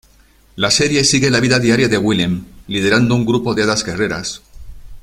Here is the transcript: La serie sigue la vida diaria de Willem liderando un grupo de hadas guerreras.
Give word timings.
La 0.55 0.71
serie 0.71 1.03
sigue 1.03 1.29
la 1.29 1.39
vida 1.39 1.59
diaria 1.59 1.87
de 1.87 1.99
Willem 1.99 2.43
liderando 2.65 3.13
un 3.13 3.23
grupo 3.23 3.53
de 3.53 3.61
hadas 3.61 3.83
guerreras. 3.85 4.41